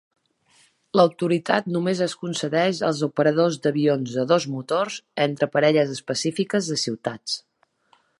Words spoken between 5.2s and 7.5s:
entre parelles específiques de ciutats.